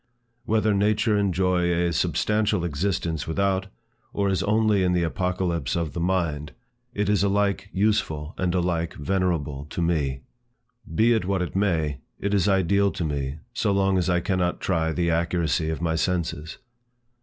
[0.45, 3.67] Whether nature enjoy a substantial existence without,
[4.13, 6.53] or is only in the apocalypse of the mind,
[6.91, 10.21] it is alike useful and alike venerable to me.
[10.91, 14.59] Be it what it may, it is ideal to me, so long as I cannot
[14.59, 16.57] try the accuracy of my senses.